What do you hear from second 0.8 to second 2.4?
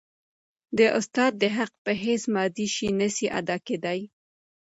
استاد د حق په هيڅ